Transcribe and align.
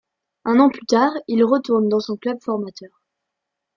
Un 0.45 0.57
an 0.59 0.69
plus 0.69 0.83
tard, 0.87 1.11
il 1.27 1.43
retourne 1.45 1.87
dans 1.87 1.99
son 1.99 2.17
club 2.17 2.39
formateur. 2.41 3.03